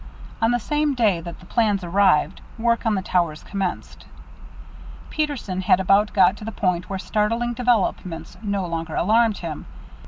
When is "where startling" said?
6.89-7.53